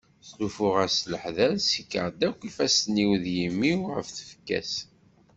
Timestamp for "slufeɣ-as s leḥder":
0.29-1.51